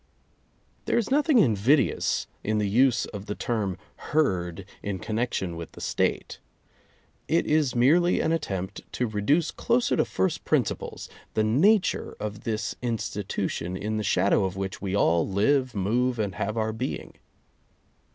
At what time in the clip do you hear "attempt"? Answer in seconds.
8.31-8.81